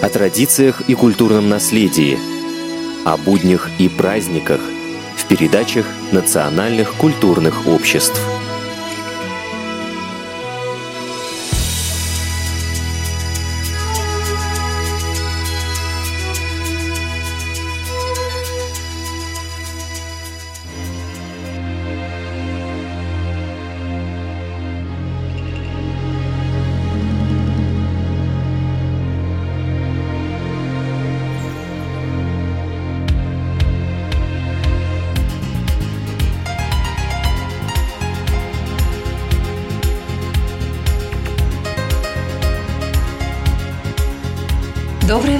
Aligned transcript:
о 0.00 0.08
традициях 0.08 0.82
и 0.88 0.94
культурном 0.94 1.48
наследии, 1.48 2.18
о 3.04 3.16
буднях 3.16 3.68
и 3.78 3.88
праздниках 3.88 4.60
в 5.16 5.24
передачах 5.26 5.86
национальных 6.12 6.94
культурных 6.94 7.66
обществ– 7.66 8.20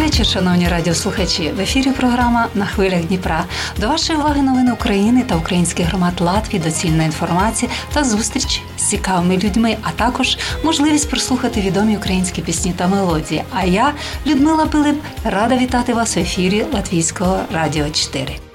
вечір, 0.08 0.26
шановні 0.26 0.68
радіослухачі. 0.68 1.50
В 1.56 1.60
ефірі 1.60 1.90
програма 1.92 2.48
на 2.54 2.66
хвилях 2.66 3.00
Дніпра. 3.00 3.44
До 3.80 3.88
вашої 3.88 4.18
уваги 4.18 4.42
новини 4.42 4.72
України 4.72 5.24
та 5.28 5.36
українських 5.36 5.86
громад 5.86 6.20
Латвії, 6.20 6.62
доцільна 6.62 7.04
інформація 7.04 7.70
та 7.92 8.04
зустріч 8.04 8.62
з 8.78 8.82
цікавими 8.82 9.36
людьми, 9.36 9.76
а 9.82 9.90
також 9.90 10.38
можливість 10.64 11.10
прослухати 11.10 11.60
відомі 11.60 11.96
українські 11.96 12.42
пісні 12.42 12.72
та 12.76 12.86
мелодії. 12.86 13.42
А 13.52 13.64
я, 13.64 13.92
Людмила 14.26 14.66
Пилип, 14.66 15.02
рада 15.24 15.56
вітати 15.56 15.94
вас 15.94 16.16
в 16.16 16.18
ефірі 16.18 16.66
Латвійського 16.72 17.40
радіо 17.52 17.90
4. 17.90 18.47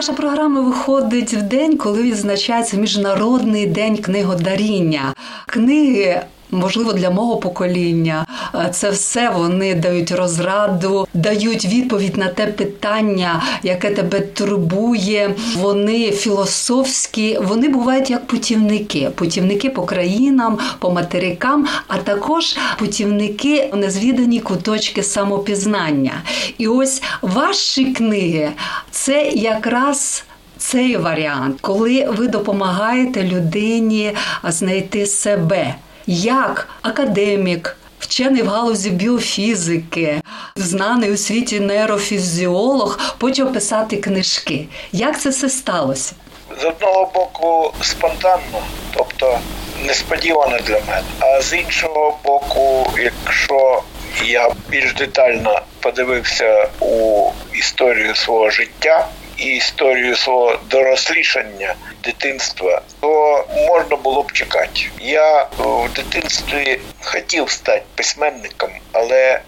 Наша 0.00 0.12
програма 0.12 0.60
виходить 0.60 1.34
в 1.34 1.42
день, 1.42 1.76
коли 1.76 2.02
відзначається 2.02 2.76
міжнародний 2.76 3.66
день 3.66 3.96
книгодаріння. 3.96 5.14
Книги 5.46 6.22
можливо, 6.50 6.92
для 6.92 7.10
мого 7.10 7.36
покоління. 7.36 8.26
Це 8.70 8.90
все 8.90 9.30
вони 9.30 9.74
дають 9.74 10.12
розраду, 10.12 11.06
дають 11.14 11.64
відповідь 11.64 12.16
на 12.16 12.28
те 12.28 12.46
питання, 12.46 13.42
яке 13.62 13.90
тебе 13.90 14.20
турбує. 14.20 15.34
Вони 15.56 16.10
філософські, 16.10 17.38
вони 17.42 17.68
бувають 17.68 18.10
як 18.10 18.26
путівники, 18.26 19.10
путівники 19.14 19.70
по 19.70 19.82
країнам, 19.82 20.58
по 20.78 20.90
материкам, 20.90 21.66
а 21.88 21.96
також 21.96 22.56
путівники 22.78 23.70
незвідані 23.74 24.40
куточки 24.40 25.02
самопізнання. 25.02 26.22
І 26.58 26.68
ось 26.68 27.02
ваші 27.22 27.84
книги 27.84 28.50
це 28.90 29.22
якраз. 29.28 30.24
Цей 30.58 30.96
варіант, 30.96 31.58
коли 31.60 32.04
ви 32.04 32.28
допомагаєте 32.28 33.22
людині 33.22 34.12
знайти 34.44 35.06
себе 35.06 35.74
як 36.10 36.68
академік. 36.82 37.76
Вчений 37.98 38.42
в 38.42 38.48
галузі 38.48 38.90
біофізики, 38.90 40.20
знаний 40.56 41.12
у 41.12 41.16
світі 41.16 41.60
нейрофізіолог, 41.60 42.98
почав 43.18 43.52
писати 43.52 43.96
книжки. 43.96 44.66
Як 44.92 45.20
це 45.20 45.30
все 45.30 45.48
сталося? 45.48 46.14
З 46.62 46.64
одного 46.64 47.10
боку, 47.14 47.74
спонтанно, 47.80 48.62
тобто 48.94 49.38
несподівано 49.86 50.58
для 50.58 50.80
мене. 50.88 51.02
А 51.20 51.42
з 51.42 51.52
іншого 51.52 52.18
боку, 52.24 52.90
якщо 52.98 53.82
я 54.24 54.50
більш 54.68 54.94
детально 54.94 55.60
подивився 55.80 56.68
у 56.80 57.26
історію 57.52 58.14
свого 58.14 58.50
життя 58.50 59.08
і 59.40 59.56
історію 59.56 60.16
свого 60.16 60.58
дорослішання 60.70 61.74
дитинства, 62.04 62.82
то 63.00 63.44
можна 63.68 63.96
було 63.96 64.22
б 64.22 64.32
чекати. 64.32 64.90
Я 65.00 65.48
в 65.58 65.88
дитинстві 65.94 66.80
хотів 67.00 67.50
стати 67.50 67.82
письменником, 67.94 68.70
але 68.92 69.40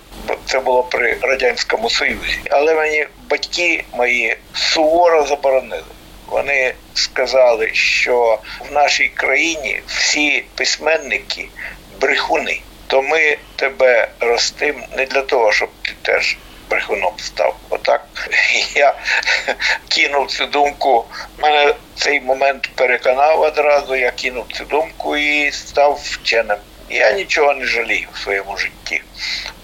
це 0.46 0.60
було 0.60 0.82
при 0.82 1.16
радянському 1.22 1.90
союзі. 1.90 2.38
Але 2.50 2.74
мені 2.74 3.06
батьки 3.30 3.84
мої 3.92 4.36
суворо 4.54 5.26
заборонили. 5.26 5.82
Вони 6.26 6.74
сказали, 6.94 7.70
що 7.74 8.38
в 8.70 8.72
нашій 8.72 9.08
країні 9.08 9.80
всі 9.86 10.44
письменники 10.54 11.48
брехуни. 12.00 12.60
То 12.86 13.02
ми 13.02 13.36
тебе 13.56 14.08
ростим 14.20 14.82
не 14.96 15.06
для 15.06 15.22
того, 15.22 15.52
щоб 15.52 15.68
ти 15.82 15.92
теж 16.02 16.36
брехуном 16.70 17.12
став. 17.18 17.56
Отак 17.70 18.06
я 18.74 18.94
кинув 19.88 20.30
цю 20.30 20.46
думку. 20.46 21.04
Мене 21.38 21.74
цей 21.94 22.20
момент 22.20 22.70
переконав 22.74 23.40
одразу. 23.40 23.96
Я 23.96 24.10
кинув 24.10 24.46
цю 24.52 24.64
думку 24.64 25.16
і 25.16 25.52
став 25.52 26.00
вченим. 26.04 26.58
Я 26.90 27.12
нічого 27.12 27.54
не 27.54 27.66
жалію 27.66 28.08
в 28.14 28.18
своєму 28.18 28.56
житті. 28.56 29.02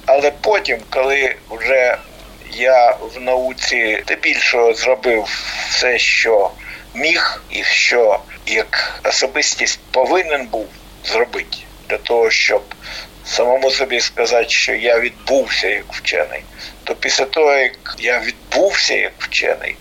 Але 0.06 0.30
потім, 0.30 0.78
коли 0.90 1.36
вже 1.50 1.98
я 2.52 2.90
в 2.90 3.20
науці 3.20 4.04
більшого 4.22 4.74
зробив 4.74 5.24
все, 5.68 5.98
що 5.98 6.50
міг, 6.94 7.42
і 7.50 7.64
що 7.64 8.20
як 8.46 9.00
особистість 9.04 9.80
повинен 9.90 10.46
був 10.46 10.66
зробити 11.04 11.56
для 11.88 11.98
того, 11.98 12.30
щоб 12.30 12.62
самому 13.28 13.70
собі 13.70 14.00
сказати, 14.00 14.48
що 14.48 14.74
я 14.74 15.00
відбувся 15.00 15.68
як 15.68 15.84
вчений, 15.90 16.42
то 16.84 16.94
після 16.94 17.24
того, 17.24 17.52
як 17.54 17.96
я 17.98 18.20
відбувся 18.20 18.94
як 18.94 19.12
вчений, 19.18 19.76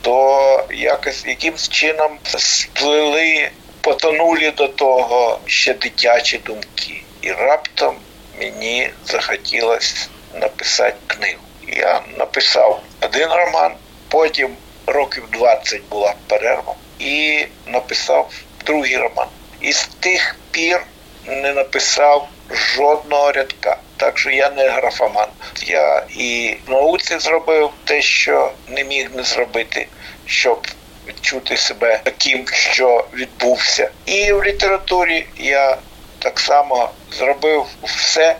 то 0.00 0.66
якось 0.70 1.26
якимсь 1.26 1.68
чином 1.68 2.18
сплили, 2.36 3.50
потонули 3.80 4.50
до 4.50 4.68
того 4.68 5.40
ще 5.46 5.74
дитячі 5.74 6.38
думки. 6.38 7.02
І 7.20 7.32
раптом 7.32 7.96
мені 8.38 8.90
захотілося 9.06 10.08
написати 10.34 10.96
книгу. 11.06 11.40
Я 11.68 12.00
написав 12.18 12.82
один 13.00 13.28
роман, 13.28 13.72
потім 14.08 14.50
років 14.86 15.28
20 15.32 15.82
була 15.90 16.14
перерва, 16.26 16.74
і 16.98 17.46
написав 17.66 18.32
другий 18.66 18.96
роман. 18.96 19.28
І 19.60 19.72
з 19.72 19.88
тих 20.00 20.36
пір 20.50 20.82
не 21.26 21.52
написав 21.52 22.28
жодного 22.50 23.32
рядка. 23.32 23.76
Так 23.96 24.18
що 24.18 24.30
я 24.30 24.50
не 24.50 24.68
графоман. 24.68 25.28
Я 25.66 26.06
і 26.16 26.56
в 26.66 26.70
науці 26.70 27.18
зробив 27.18 27.70
те, 27.84 28.02
що 28.02 28.52
не 28.68 28.84
міг 28.84 29.10
не 29.14 29.22
зробити, 29.22 29.86
щоб 30.26 30.66
відчути 31.08 31.56
себе 31.56 32.00
таким, 32.04 32.46
що 32.48 33.04
відбувся. 33.14 33.90
І 34.06 34.32
в 34.32 34.44
літературі 34.44 35.26
я 35.36 35.76
так 36.18 36.40
само 36.40 36.90
зробив 37.18 37.64
все, 37.82 38.36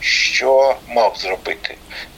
що 0.00 0.76
мав 0.88 1.16
зробити. 1.16 1.74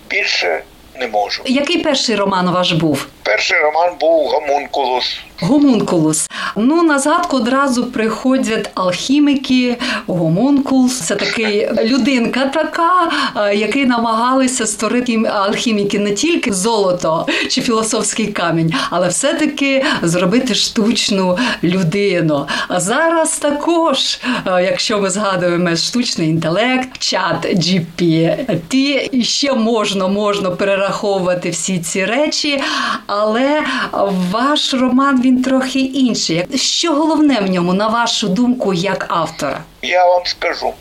Більше 0.08 0.62
не 0.94 1.06
можу. 1.06 1.42
Який 1.46 1.78
перший 1.78 2.16
роман 2.16 2.50
ваш 2.50 2.72
був? 2.72 3.06
Перший 3.22 3.58
роман 3.58 3.96
був 4.00 4.28
Гомункулус. 4.28 5.20
Гомункулус. 5.42 6.30
Ну 6.56 6.82
на 6.82 6.98
згадку 6.98 7.36
одразу 7.36 7.86
приходять 7.86 8.70
алхіміки, 8.74 9.76
гомункулус. 10.06 11.00
Це 11.00 11.16
такий 11.16 11.68
людинка, 11.84 12.46
така, 12.46 13.12
який 13.52 13.86
намагалися 13.86 14.66
створити 14.66 15.22
алхіміки 15.24 15.98
не 15.98 16.12
тільки 16.12 16.52
золото 16.52 17.26
чи 17.48 17.60
філософський 17.60 18.26
камінь, 18.26 18.74
але 18.90 19.08
все-таки 19.08 19.84
зробити 20.02 20.54
штучну 20.54 21.38
людину. 21.64 22.46
А 22.68 22.80
зараз 22.80 23.38
також, 23.38 24.20
якщо 24.46 25.00
ми 25.00 25.10
згадуємо 25.10 25.76
штучний 25.76 26.28
інтелект, 26.28 26.98
чат 26.98 27.46
GPT, 27.46 29.08
і 29.12 29.24
ще 29.24 29.54
можна 29.54 30.08
можна 30.08 30.50
перераховувати 30.50 31.50
всі 31.50 31.78
ці 31.78 32.04
речі, 32.04 32.60
але 33.06 33.62
ваш 34.30 34.74
роман 34.74 35.22
він 35.22 35.29
трохи 35.36 35.80
інший. 35.80 36.46
Що 36.56 36.92
головне 36.92 37.40
в 37.40 37.50
ньому, 37.50 37.72
на 37.74 37.88
вашу 37.88 38.28
думку, 38.28 38.74
як 38.74 39.06
автора? 39.08 39.64
Я 39.82 40.06
вам 40.06 40.26
скажу 40.26 40.74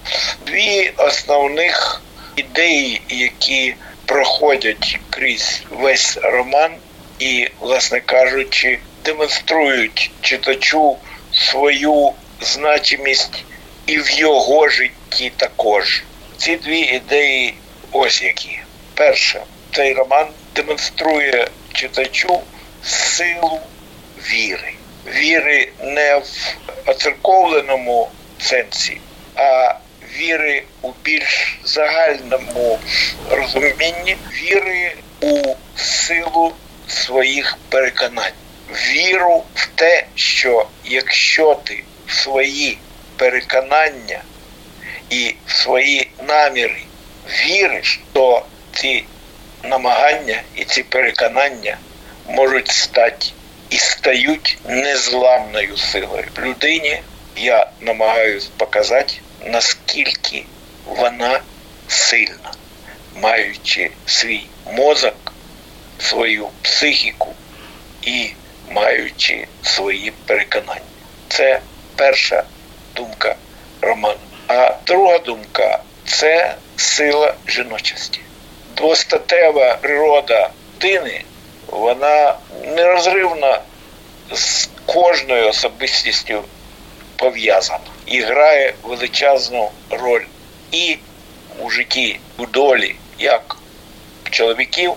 дві 0.48 0.94
основних 0.98 2.01
ідеї, 2.36 3.01
які 3.10 3.75
проходять 4.06 5.00
крізь 5.10 5.63
весь 5.69 6.18
роман, 6.22 6.72
і, 7.19 7.48
власне 7.60 8.00
кажучи, 8.00 8.80
демонструють 9.06 10.12
читачу 10.22 10.96
свою 11.34 12.12
значимість 12.42 13.44
і 13.86 13.98
в 13.98 14.12
його 14.12 14.69
житті 14.69 15.31
також. 15.38 16.04
Ці 16.38 16.56
дві 16.56 16.80
ідеї 16.80 17.54
ось 17.92 18.22
які. 18.22 18.60
Перше, 18.94 19.42
цей 19.75 19.94
роман 19.94 20.28
демонструє 20.56 21.48
читачу 21.74 22.40
силу 22.84 23.60
віри. 24.31 24.74
віри 25.07 25.69
не 25.83 26.16
в 26.16 26.56
оцерковленому 26.86 28.10
сенсі, 28.39 29.01
а 29.36 29.74
віри 30.18 30.63
у 30.81 30.92
більш 31.04 31.60
загальному 31.63 32.80
розумінні, 33.30 34.18
віри 34.31 34.94
у 35.21 35.56
силу 35.75 36.54
своїх 36.88 37.57
переконань, 37.69 38.33
віру 38.69 39.44
в 39.56 39.68
те, 39.75 40.06
що 40.16 40.68
якщо 40.86 41.56
ти 41.63 41.83
в 42.07 42.13
свої 42.13 42.77
переконання 43.18 44.22
і 45.10 45.36
в 45.48 45.51
свої 45.51 46.12
наміри 46.27 46.81
віриш, 47.45 48.00
то 48.13 48.45
ці 48.74 49.06
намагання 49.63 50.42
і 50.56 50.63
ці 50.63 50.83
переконання 50.83 51.77
можуть 52.27 52.68
стати 52.68 53.25
і 53.69 53.77
стають 53.77 54.57
незламною 54.68 55.77
силою 55.77 56.25
людині. 56.38 57.01
Я 57.36 57.71
намагаюся 57.81 58.50
показати, 58.57 59.13
наскільки 59.45 60.44
вона 60.86 61.42
сильна, 61.88 62.51
маючи 63.16 63.92
свій 64.06 64.45
мозок, 64.74 65.33
свою 66.00 66.50
психіку 66.62 67.33
і 68.01 68.31
маючи 68.71 69.48
свої 69.63 70.13
переконання. 70.25 70.81
Це 71.27 71.60
перша 71.95 72.44
думка 72.95 73.36
роману. 73.81 74.19
А 74.48 74.74
друга 74.86 75.18
думка 75.18 75.80
це 76.06 76.56
сила 76.77 77.33
жіночості. 77.48 78.19
Двостатева 78.75 79.75
природа 79.75 80.50
дитини, 80.80 81.24
вона 81.71 82.36
нерозривна 82.66 83.62
з 84.31 84.69
кожною 84.86 85.48
особистістю 85.48 86.44
пов'язана 87.16 87.80
і 88.06 88.21
грає 88.21 88.74
величезну 88.83 89.71
роль 89.89 90.24
і 90.71 90.98
у 91.60 91.69
житті, 91.69 92.19
у 92.38 92.45
долі 92.45 92.95
як 93.19 93.57
чоловіків, 94.30 94.94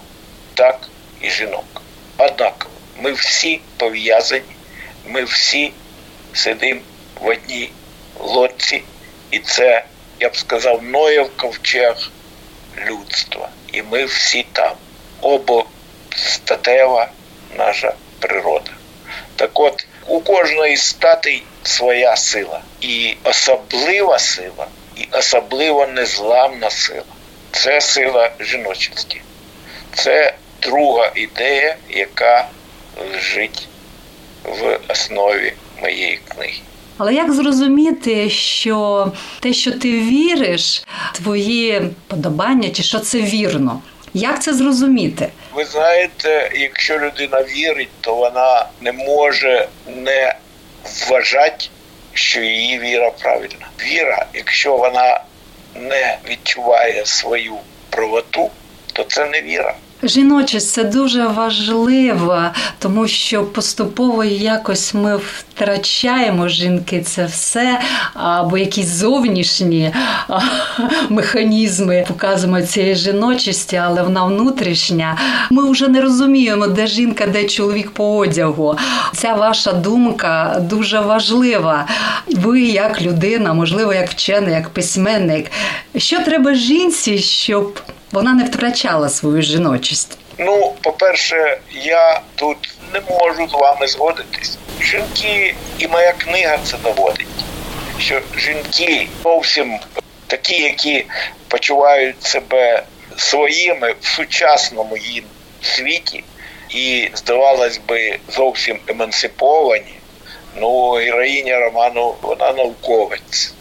так 0.54 0.88
і 1.20 1.30
жінок. 1.30 1.82
Однак 2.16 2.66
ми 2.96 3.12
всі 3.12 3.60
пов'язані, 3.76 4.56
ми 5.06 5.24
всі 5.24 5.72
сидимо 6.32 6.80
в 7.20 7.26
одній 7.26 7.70
лодці, 8.20 8.82
і 9.30 9.38
це, 9.38 9.84
я 10.20 10.28
б 10.28 10.36
сказав, 10.36 10.82
Ноєв 10.82 11.36
ковчег 11.36 12.10
людства. 12.86 13.48
І 13.72 13.82
ми 13.82 14.04
всі 14.04 14.46
там. 14.52 14.72
Обостатева 16.12 17.10
наша 17.56 17.94
природа. 18.20 18.70
Так 19.36 19.60
от, 19.60 19.86
у 20.06 20.20
кожної 20.20 20.76
статей 20.76 21.42
своя 21.62 22.16
сила. 22.16 22.60
І 22.80 23.16
особлива 23.24 24.18
сила, 24.18 24.66
і 24.96 25.08
особливо 25.12 25.86
незламна 25.86 26.70
сила. 26.70 27.02
Це 27.50 27.80
сила 27.80 28.30
жіночості. 28.40 29.20
Це 29.94 30.34
друга 30.62 31.12
ідея, 31.14 31.76
яка 31.90 32.48
лежить 33.12 33.68
в 34.44 34.78
основі 34.88 35.52
моєї 35.82 36.20
книги. 36.28 36.60
Але 36.98 37.14
як 37.14 37.32
зрозуміти, 37.32 38.30
що 38.30 39.12
те, 39.40 39.52
що 39.52 39.72
ти 39.72 40.00
віриш, 40.00 40.84
твої 41.14 41.82
подобання, 42.06 42.70
чи 42.70 42.82
що 42.82 42.98
це 42.98 43.20
вірно? 43.20 43.82
Як 44.14 44.42
це 44.42 44.54
зрозуміти? 44.54 45.28
Ви 45.52 45.64
знаєте, 45.64 46.50
якщо 46.54 46.98
людина 46.98 47.42
вірить, 47.42 47.88
то 48.00 48.14
вона 48.14 48.66
не 48.80 48.92
може 48.92 49.68
не 49.96 50.34
вважати, 51.08 51.66
що 52.12 52.40
її 52.40 52.78
віра 52.78 53.10
правильна. 53.10 53.68
Віра, 53.84 54.26
якщо 54.34 54.76
вона 54.76 55.20
не 55.74 56.18
відчуває 56.30 57.06
свою 57.06 57.56
правоту, 57.90 58.50
то 58.92 59.04
це 59.04 59.26
не 59.26 59.42
віра. 59.42 59.74
Жіночість 60.02 60.72
це 60.72 60.84
дуже 60.84 61.26
важливо, 61.26 62.42
тому 62.78 63.08
що 63.08 63.44
поступово 63.44 64.24
якось 64.24 64.94
ми 64.94 65.16
втрачаємо 65.16 66.48
жінки 66.48 67.00
це 67.00 67.24
все, 67.24 67.80
або 68.14 68.58
якісь 68.58 68.86
зовнішні 68.86 69.94
механізми 71.08 72.04
показуємо 72.08 72.62
цієї 72.62 72.94
жіночості, 72.94 73.76
але 73.76 74.02
вона 74.02 74.24
внутрішня. 74.24 75.18
Ми 75.50 75.70
вже 75.70 75.88
не 75.88 76.00
розуміємо, 76.00 76.66
де 76.66 76.86
жінка, 76.86 77.26
де 77.26 77.44
чоловік 77.44 77.90
по 77.90 78.16
одягу. 78.16 78.76
Ця 79.14 79.34
ваша 79.34 79.72
думка 79.72 80.56
дуже 80.60 81.00
важлива. 81.00 81.86
Ви, 82.26 82.60
як 82.60 83.02
людина, 83.02 83.54
можливо, 83.54 83.94
як 83.94 84.10
вчений, 84.10 84.54
як 84.54 84.68
письменник. 84.68 85.50
Що 85.96 86.20
треба 86.24 86.54
жінці, 86.54 87.18
щоб 87.18 87.80
вона 88.12 88.32
не 88.32 88.44
втрачала 88.44 89.08
свою 89.08 89.42
жіночість? 89.42 90.18
Ну, 90.38 90.74
по-перше, 90.80 91.58
я 91.70 92.20
тут 92.34 92.74
не 92.92 93.00
можу 93.10 93.48
з 93.48 93.52
вами 93.52 93.86
згодитись. 93.86 94.58
Жінки, 94.80 95.54
і 95.78 95.88
моя 95.88 96.12
книга 96.12 96.58
це 96.64 96.76
доводить, 96.84 97.26
що 97.98 98.20
жінки 98.36 99.08
зовсім 99.22 99.78
такі, 100.26 100.62
які 100.62 101.06
почувають 101.48 102.22
себе 102.22 102.82
своїми 103.16 103.94
в 104.00 104.06
сучасному 104.06 104.96
їм 104.96 105.24
світі, 105.62 106.24
і, 106.70 107.10
здавалось 107.14 107.80
би, 107.88 108.18
зовсім 108.28 108.78
емансиповані. 108.86 109.94
Ну, 110.56 110.90
героїня 110.90 111.58
роману, 111.58 112.14
вона 112.22 112.52
науковець, 112.52 113.54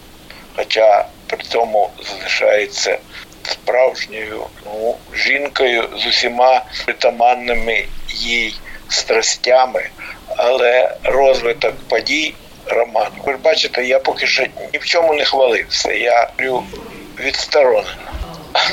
хоча 0.56 1.06
при 1.28 1.44
цьому 1.44 1.90
залишається 2.10 2.98
справжньою 3.48 4.46
ну, 4.66 4.96
жінкою 5.14 5.90
з 5.98 6.06
усіма 6.06 6.66
притаманними 6.86 7.86
їй 8.10 8.56
страстями, 8.90 9.90
але 10.38 10.96
розвиток 11.04 11.74
подій 11.88 12.34
роману. 12.66 13.16
Ви 13.26 13.38
бачите, 13.38 13.86
я 13.86 14.00
поки 14.00 14.28
що 14.28 14.44
ні 14.44 14.80
в 14.80 14.86
чому 14.86 15.14
не 15.14 15.26
хвалився. 15.26 15.94
Я 15.94 16.30
говорю 16.40 16.64
відсторонено. 17.20 18.12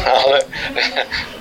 Але 0.05 0.43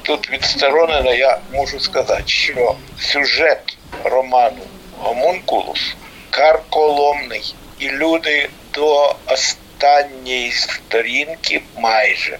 тут 0.02 0.30
відсторонено 0.30 1.14
я 1.14 1.40
можу 1.54 1.80
сказати, 1.80 2.24
що 2.26 2.76
сюжет 3.00 3.78
роману 4.04 4.62
Гомункулус 5.00 5.96
карколомний, 6.30 7.56
і 7.80 7.90
люди 7.90 8.50
до 8.74 9.16
останньої 9.26 10.52
сторінки 10.52 11.62
майже 11.78 12.40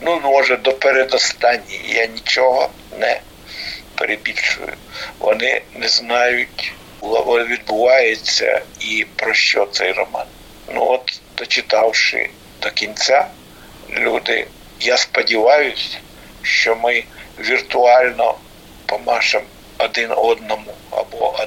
ну 0.00 0.20
може 0.20 0.56
до 0.56 0.72
передостанньої 0.72 1.80
я 1.86 2.06
нічого 2.06 2.70
не 2.98 3.20
перебільшую. 3.94 4.72
Вони 5.18 5.62
не 5.74 5.88
знають, 5.88 6.72
що 7.00 7.44
відбувається 7.44 8.62
і 8.80 9.06
про 9.16 9.34
що 9.34 9.66
цей 9.66 9.92
роман. 9.92 10.26
Ну 10.74 10.86
от, 10.88 11.20
дочитавши 11.36 12.30
до 12.62 12.70
кінця, 12.70 13.26
люди, 13.90 14.46
я 14.80 14.96
сподіваюся, 14.96 15.98
що 16.42 16.76
ми 16.76 17.04
віртуально 17.38 18.34
помашемо 18.86 19.44
один 19.78 20.12
одному 20.16 20.74
або 20.90 21.46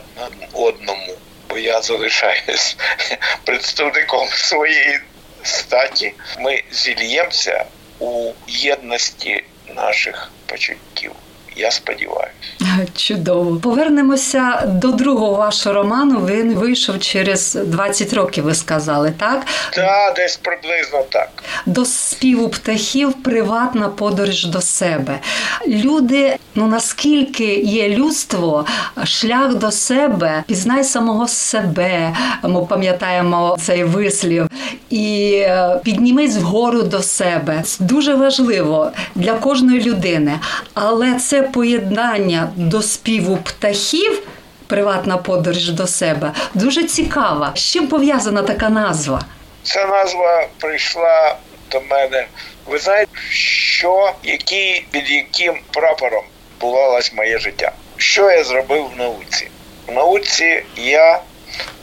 одному, 0.53 1.17
бо 1.49 1.57
я 1.57 1.81
залишаюсь 1.81 2.77
представником 3.45 4.27
своєї 4.27 4.99
статі. 5.43 6.13
Ми 6.39 6.63
зільємося 6.71 7.65
у 7.99 8.33
єдності 8.47 9.43
наших 9.67 10.31
почуттів. 10.45 11.11
Я 11.59 11.71
сподіваюся. 11.71 12.29
Чудово. 12.95 13.55
Повернемося 13.55 14.63
до 14.65 14.91
другого 14.91 15.35
вашого 15.35 15.75
роману. 15.75 16.25
Він 16.25 16.53
вийшов 16.53 16.99
через 16.99 17.55
20 17.65 18.13
років, 18.13 18.43
ви 18.43 18.55
сказали, 18.55 19.13
так? 19.17 19.45
Так, 19.73 20.15
десь 20.15 20.37
приблизно 20.37 21.03
так. 21.09 21.43
До 21.65 21.85
співу 21.85 22.49
птахів 22.49 23.13
приватна 23.13 23.89
подорож 23.89 24.45
до 24.45 24.61
себе. 24.61 25.19
Люди, 25.67 26.37
ну 26.55 26.67
наскільки 26.67 27.55
є 27.55 27.89
людство, 27.89 28.65
шлях 29.03 29.55
до 29.55 29.71
себе, 29.71 30.43
пізнай 30.47 30.83
самого 30.83 31.27
себе. 31.27 32.15
Ми 32.43 32.65
пам'ятаємо 32.65 33.57
цей 33.61 33.83
вислів, 33.83 34.49
і 34.89 35.31
е, 35.33 35.79
піднімись 35.83 36.37
вгору 36.37 36.81
до 36.81 37.01
себе. 37.01 37.63
Дуже 37.79 38.15
важливо 38.15 38.91
для 39.15 39.33
кожної 39.33 39.81
людини, 39.81 40.39
але 40.73 41.13
це 41.13 41.48
поєднання 41.51 42.49
до 42.55 42.81
співу 42.81 43.37
птахів. 43.37 44.23
Приватна 44.67 45.17
подорож 45.17 45.69
до 45.69 45.87
себе 45.87 46.31
дуже 46.53 46.83
цікава. 46.83 47.51
З 47.55 47.59
чим 47.59 47.87
пов'язана 47.87 48.43
така 48.43 48.69
назва? 48.69 49.21
Ця 49.63 49.85
назва 49.85 50.47
прийшла 50.59 51.35
до 51.71 51.81
мене. 51.81 52.27
Ви 52.67 52.79
знаєте, 52.79 53.11
що 53.31 54.13
які 54.23 54.85
під 54.91 55.09
яким 55.09 55.59
прапором 55.73 56.23
булалось 56.61 57.13
моє 57.13 57.39
життя? 57.39 57.71
Що 57.97 58.31
я 58.31 58.43
зробив 58.43 58.85
в 58.95 58.97
науці? 58.97 59.47
В 59.87 59.91
науці 59.91 60.63
я 60.75 61.19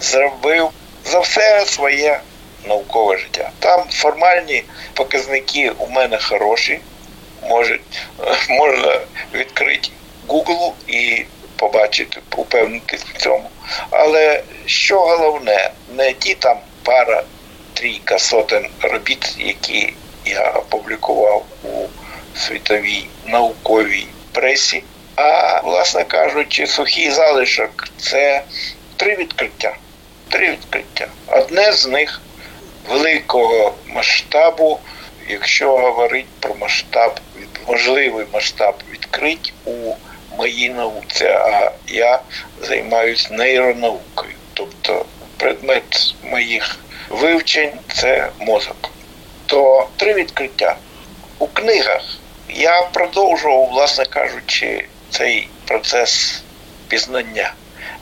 зробив 0.01 0.69
за 1.05 1.21
все 1.21 1.65
своє 1.67 2.21
наукове 2.69 3.19
життя. 3.19 3.51
Там 3.59 3.85
формальні 3.91 4.65
показники 4.95 5.73
у 5.79 5.87
мене 5.91 6.19
хороші. 6.19 6.81
Можуть, 7.49 7.81
можна 8.51 9.01
відкрити 9.35 9.89
Google 10.29 10.73
і 10.87 11.25
побачити, 11.57 12.21
упевнитись 12.37 13.05
в 13.15 13.19
цьому. 13.23 13.51
Але 13.91 14.43
що 14.67 15.01
головне, 15.01 15.71
не 15.97 16.13
ті 16.13 16.35
там 16.35 16.59
пара, 16.83 17.23
трійка 17.75 18.19
сотень 18.19 18.69
робіт, 18.81 19.35
які 19.39 19.93
я 20.25 20.51
опублікував 20.51 21.45
у 21.65 21.87
світовій 22.39 23.07
науковій 23.27 24.07
пресі, 24.33 24.83
а, 25.17 25.61
власне 25.61 26.05
кажучи, 26.05 26.67
сухий 26.67 27.11
залишок 27.11 27.89
це 27.99 28.43
три 28.97 29.17
відкриття. 29.17 29.77
Три 30.29 30.51
відкриття. 30.51 31.07
Одне 31.27 31.73
з 31.73 31.87
них 31.87 32.21
великого 32.89 33.75
масштабу, 33.87 34.79
якщо 35.29 35.77
говорити 35.77 36.29
про 36.41 36.55
масштаб, 36.55 37.21
можливий 37.69 38.27
масштаб 38.33 38.75
відкрить 38.91 39.53
у 39.65 39.95
моїй 40.37 40.71
науці, 40.71 41.25
а 41.25 41.71
я 41.87 42.21
займаюся 42.63 43.35
нейронаукою. 43.35 44.33
Тобто 44.55 45.05
предмет 45.37 46.15
моїх 46.23 46.79
вивчень 47.09 47.73
це 47.95 48.29
мозок. 48.39 48.91
То 49.47 49.89
три 49.97 50.15
відкриття. 50.15 50.77
У 51.39 51.47
книгах 51.47 52.19
я 52.49 52.83
продовжував, 52.83 53.69
власне 53.71 54.05
кажучи, 54.05 54.85
цей 55.11 55.49
процес 55.65 56.43
пізнання. 56.89 57.53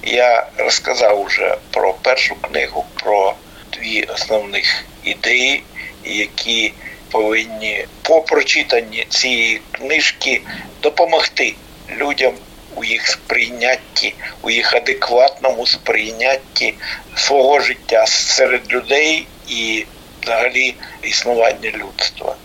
Я 0.02 0.46
розказав 0.56 1.24
вже 1.24 1.56
про 1.70 1.94
першу 1.94 2.34
книгу, 2.34 2.84
про 2.94 3.34
дві 3.72 4.02
основних 4.02 4.84
ідеї, 5.04 5.62
які 6.04 6.72
повинні 7.14 7.87
по 8.02 8.21
прочитанні 8.21 9.06
цієї 9.09 9.61
книжки 9.73 10.42
допомогти 10.83 11.54
людям 11.97 12.33
у 12.75 12.85
їх 12.85 13.06
сприйнятті, 13.06 14.14
у 14.42 14.50
їх 14.50 14.75
адекватному 14.75 15.66
сприйнятті 15.66 16.75
свого 17.16 17.61
життя 17.61 18.06
серед 18.06 18.73
людей 18.73 19.26
і 19.49 19.87
взагалі 20.23 20.75
існування 21.02 21.71
людства. 21.71 22.37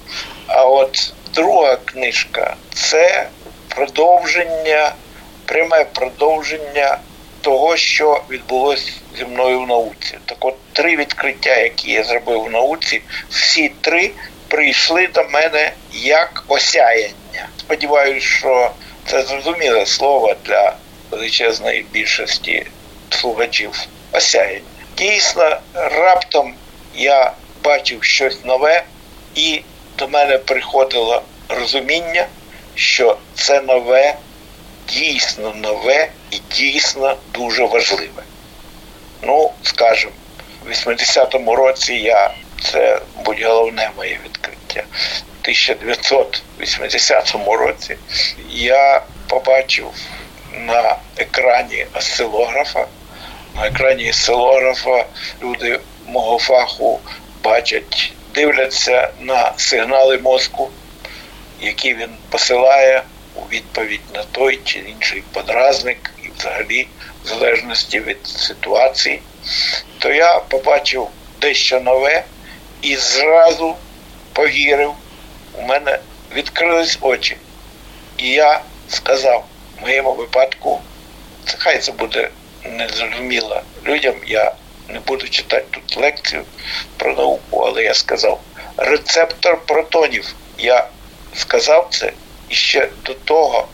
А 0.48 0.64
от 0.64 1.14
друга 1.34 1.76
книжка 1.76 2.56
це 2.74 3.28
продовження, 3.68 4.92
пряме 5.46 5.86
продовження 5.86 6.98
того, 7.42 7.78
що 7.78 8.24
відбулося 8.30 8.92
зі 9.18 9.26
мною 9.26 9.60
в 9.60 9.68
науці. 9.68 10.18
Так 10.26 10.46
от 10.46 10.56
три 10.74 10.98
відкриття, 10.98 11.58
які 11.58 11.92
я 11.92 12.04
зробив 12.04 12.44
в 12.44 12.52
науці, 12.52 13.02
всі 13.30 13.70
три 13.82 14.12
прийшли 14.50 15.08
до 15.08 15.24
мене 15.24 15.72
як 15.94 16.44
осяяння. 16.48 17.48
Сподіваюсь, 17.60 18.24
що 18.24 18.72
це 19.06 19.24
зрозуміле 19.24 19.86
слово 19.86 20.36
для 20.46 20.75
величезної 21.12 21.86
більшості 21.91 22.65
слухачів 23.10 23.72
осяяння. 24.12 24.62
Дійсно, 24.98 25.58
раптом 25.74 26.53
я 26.96 27.32
бачив 27.63 28.03
щось 28.03 28.46
нове, 28.46 28.84
і 29.36 29.62
до 29.98 30.08
мене 30.08 30.38
приходило 30.38 31.24
розуміння, 31.50 32.27
що 32.75 33.18
це 33.36 33.62
нове, 33.62 34.15
дійсно 34.88 35.53
нове 35.56 36.10
і 36.32 36.39
дійсно 36.56 37.18
дуже 37.34 37.65
важливе. 37.65 38.24
Ну, 39.22 39.51
скажімо, 39.63 40.12
в 40.65 40.70
80-му 40.70 41.56
році 41.56 41.94
я 41.94 42.34
це 42.62 43.01
будь 43.25 43.42
головне 43.42 43.92
моє 43.98 44.20
відкриття. 44.25 44.84
1980 45.42 47.36
році 47.48 47.98
я 48.50 49.01
побачив 49.28 49.92
на 50.54 50.96
екрані 51.18 51.86
осцилографа. 51.94 52.88
На 53.56 53.68
екрані 53.68 54.10
осцилографа 54.10 55.06
люди 55.42 55.80
мого 56.08 56.39
фаху 56.39 57.00
бачать, 57.44 58.13
дивляться 58.34 59.10
на 59.20 59.54
сигнали 59.58 60.18
мозку, 60.18 60.70
які 61.62 61.94
він 61.94 62.10
посилає 62.30 63.04
у 63.36 63.42
відповідь 63.42 64.01
на 64.13 64.24
той 64.24 64.60
чи 64.63 64.80
інший 64.80 65.24
подразник, 65.34 66.12
і 66.24 66.30
взагалі, 66.38 66.88
в 67.24 67.28
залежності 67.28 68.00
від 68.00 68.28
ситуації, 68.28 69.22
то 70.00 70.13
я 70.13 70.39
побачив 70.39 71.08
дещо 71.42 71.80
нове 71.80 72.24
і 72.81 72.95
зразу 72.95 73.75
повірив 74.33 74.93
у 75.53 75.62
мене 75.62 76.00
відкрились 76.36 76.98
очі. 77.01 77.38
І 78.17 78.29
я 78.29 78.62
сказав, 78.89 79.45
в 79.77 79.81
моєму 79.81 80.13
випадку, 80.13 80.81
це 81.45 81.55
хай 81.57 81.79
це 81.79 81.91
буде 81.91 82.29
незрозуміло 82.63 83.62
людям, 83.86 84.15
я 84.27 84.53
не 84.88 85.00
буду 85.00 85.29
читати 85.29 85.65
тут 85.71 85.98
лекцію 85.98 86.43
про 86.98 87.13
науку, 87.13 87.59
але 87.67 87.83
я 87.83 87.93
сказав, 87.93 88.41
рецептор 88.77 89.62
протонів. 89.65 90.36
Я 90.57 90.88
сказав 91.36 91.88
це 91.91 92.13
іще 92.50 92.89
до 93.05 93.13
того, 93.13 93.67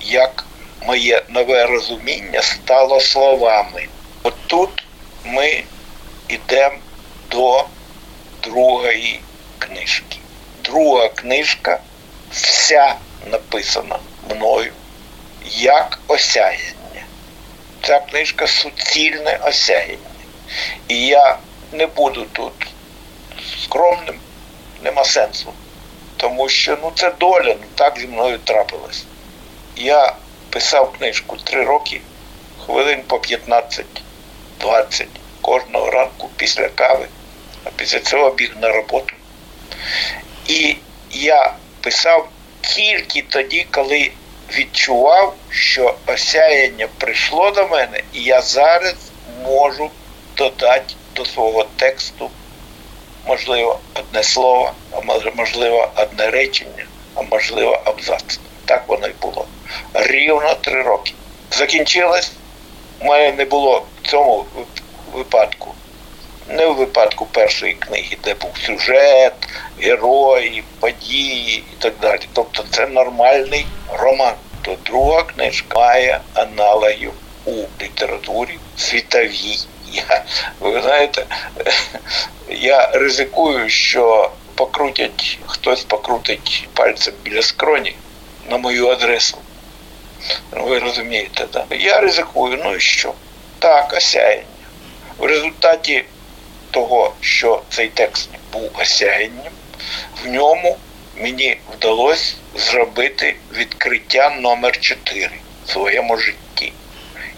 як 0.00 0.44
моє 0.86 1.22
нове 1.28 1.66
розуміння 1.66 2.42
стало 2.42 3.00
словами. 3.00 3.86
От 4.22 4.34
тут 4.46 4.84
ми 5.24 5.64
йдемо 6.28 6.76
до 7.30 7.64
другої 8.42 9.20
книжки 9.58 10.18
друга 10.64 11.08
книжка 11.08 11.80
вся 12.30 12.96
написана 13.30 13.98
мною 14.30 14.72
як 15.50 15.98
осяяння. 16.06 17.04
Ця 17.82 18.00
книжка 18.00 18.46
суцільне 18.46 19.38
осяяння. 19.42 19.96
І 20.88 21.06
я 21.06 21.38
не 21.72 21.86
буду 21.86 22.26
тут 22.32 22.52
скромним, 23.62 24.20
нема 24.82 25.04
сенсу. 25.04 25.52
Тому 26.16 26.48
що 26.48 26.78
ну 26.82 26.92
це 26.94 27.10
доля, 27.10 27.56
ну 27.60 27.66
так 27.74 27.98
зі 27.98 28.06
мною 28.06 28.38
трапилось. 28.38 29.04
Я 29.76 30.14
писав 30.50 30.92
книжку 30.92 31.36
три 31.36 31.64
роки, 31.64 32.00
хвилин 32.66 33.02
по 33.06 33.16
15-20 33.16 33.84
кожного 35.40 35.90
ранку 35.90 36.30
після 36.36 36.68
кави, 36.68 37.06
після 37.76 37.98
цього 38.00 38.30
біг 38.30 38.56
на 38.60 38.68
роботу. 38.68 39.14
І 40.46 40.76
я 41.10 41.54
писав 41.80 42.28
тільки 42.60 43.22
тоді, 43.22 43.66
коли 43.70 44.10
відчував, 44.58 45.34
що 45.50 45.94
осяяння 46.06 46.88
прийшло 46.98 47.50
до 47.50 47.68
мене, 47.68 48.02
і 48.12 48.22
я 48.22 48.42
зараз 48.42 48.94
можу 49.44 49.90
додати 50.36 50.94
до 51.16 51.24
свого 51.24 51.66
тексту, 51.76 52.30
можливо, 53.26 53.80
одне 53.94 54.22
слово, 54.22 54.72
а 54.92 55.30
можливо, 55.34 55.92
одне 55.96 56.30
речення, 56.30 56.86
а 57.14 57.22
можливо, 57.22 57.82
абзац. 57.84 58.40
Так 58.64 58.88
воно 58.88 59.06
й 59.06 59.12
було. 59.22 59.46
Рівно 59.94 60.54
три 60.54 60.82
роки. 60.82 61.12
Закінчилось, 61.50 62.32
у 63.00 63.04
мене 63.04 63.32
не 63.32 63.44
було 63.44 63.86
в 64.02 64.08
цьому 64.08 64.46
випадку 65.12 65.74
не 66.52 66.66
в 66.66 66.74
випадку 66.74 67.26
першої 67.26 67.72
книги, 67.72 68.16
де 68.24 68.34
був 68.34 68.50
сюжет, 68.66 69.34
герої, 69.80 70.64
події 70.80 71.64
і 71.72 71.82
так 71.82 71.94
далі. 72.00 72.20
Тобто 72.32 72.64
це 72.70 72.86
нормальний 72.86 73.66
роман. 73.92 74.34
То 74.62 74.76
друга 74.84 75.22
книжка 75.22 75.78
має 75.78 76.20
аналогів 76.34 77.12
у 77.44 77.52
літературі 77.82 78.58
світовій. 78.76 79.58
Я, 79.92 80.24
Ви 80.60 80.82
знаєте, 80.82 81.26
я 82.48 82.90
ризикую, 82.92 83.68
що 83.68 84.30
покрутять, 84.54 85.38
хтось 85.46 85.82
покрутить 85.82 86.68
пальцем 86.74 87.14
біля 87.24 87.42
скроні 87.42 87.96
на 88.50 88.58
мою 88.58 88.88
адресу. 88.88 89.38
Ви 90.52 90.78
розумієте, 90.78 91.46
так? 91.46 91.64
Я 91.70 92.00
ризикую, 92.00 92.60
ну 92.64 92.74
і 92.74 92.80
що? 92.80 93.12
Так, 93.58 93.92
осяяння. 93.96 94.42
В 95.18 95.24
результаті 95.24 96.04
того, 96.72 97.14
що 97.20 97.62
цей 97.70 97.88
текст 97.88 98.28
був 98.52 98.70
осяянням, 98.74 99.52
в 100.24 100.28
ньому 100.28 100.76
мені 101.16 101.58
вдалося 101.72 102.34
зробити 102.54 103.36
відкриття 103.54 104.30
номер 104.40 104.80
4 104.80 105.30
в 105.64 105.70
своєму 105.70 106.16
житті. 106.16 106.72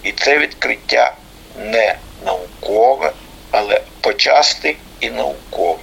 І 0.03 0.13
це 0.13 0.39
відкриття 0.39 1.15
не 1.59 1.97
наукове, 2.25 3.13
але 3.51 3.81
почасти 4.01 4.77
і 5.01 5.11
наукове. 5.11 5.79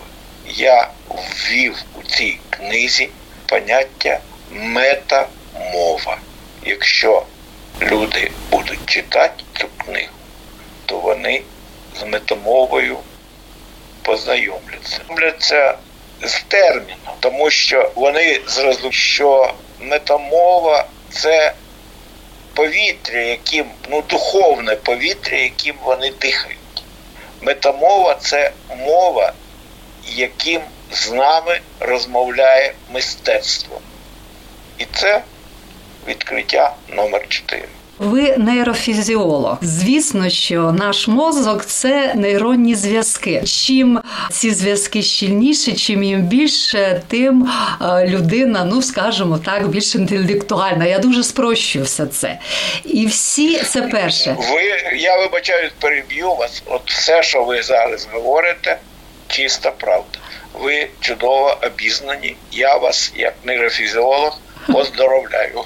Я 0.47 0.89
ввів 1.09 1.75
у 1.99 2.03
цій 2.03 2.39
книзі 2.49 3.09
поняття 3.45 4.19
метамова. 4.51 6.17
Якщо 6.63 7.25
люди 7.81 8.31
будуть 8.51 8.85
читати 8.85 9.43
цю 9.57 9.67
книгу, 9.77 10.13
то 10.85 10.97
вони 10.97 11.41
з 11.99 12.03
метамовою 12.03 12.97
познайомляться. 14.01 14.99
Знайомляться 15.05 15.77
з 16.21 16.41
терміном, 16.47 17.15
тому 17.19 17.49
що 17.49 17.91
вони 17.95 18.41
зрозуміли, 18.47 18.91
що 18.91 19.53
метамова 19.79 20.85
це 21.09 21.53
повітря, 22.53 23.21
яким, 23.21 23.65
ну, 23.89 24.01
духовне 24.01 24.75
повітря, 24.75 25.37
яким 25.37 25.75
вони 25.83 26.11
дихають. 26.11 26.57
Метамова 27.41 28.15
це 28.15 28.51
мова, 28.77 29.33
яким 30.05 30.61
з 30.91 31.11
нами 31.11 31.59
розмовляє 31.79 32.73
мистецтво. 32.89 33.81
І 34.77 34.85
це 34.85 35.21
відкриття 36.07 36.75
номер 36.87 37.27
4 37.27 37.63
ви 38.01 38.37
нейрофізіолог. 38.37 39.57
Звісно, 39.61 40.29
що 40.29 40.71
наш 40.71 41.07
мозок 41.07 41.65
це 41.65 42.13
нейронні 42.15 42.75
зв'язки. 42.75 43.43
Чим 43.45 44.01
ці 44.31 44.53
зв'язки 44.53 45.01
щільніші, 45.01 45.73
чим 45.73 46.03
їм 46.03 46.21
більше, 46.21 47.01
тим 47.07 47.49
е, 47.81 48.07
людина, 48.07 48.65
ну 48.65 48.81
скажімо 48.81 49.37
так, 49.45 49.67
більш 49.67 49.95
інтелектуальна. 49.95 50.85
Я 50.85 50.99
дуже 50.99 51.23
спрощую 51.23 51.85
все 51.85 52.05
це. 52.05 52.39
І 52.85 53.05
всі 53.05 53.57
це 53.59 53.81
перше. 53.81 54.37
Ви 54.39 54.63
я 54.97 55.19
вибачаю, 55.19 55.69
переб'ю 55.79 56.33
вас. 56.35 56.63
От 56.65 56.81
все, 56.91 57.23
що 57.23 57.43
ви 57.43 57.61
зараз 57.61 58.07
говорите, 58.11 58.77
чиста 59.27 59.71
правда. 59.71 60.19
Ви 60.53 60.87
чудово 60.99 61.57
обізнані. 61.63 62.35
Я 62.51 62.77
вас, 62.77 63.13
як 63.15 63.33
нейрофізіолог, 63.43 64.39
Поздоровляю. 64.67 65.63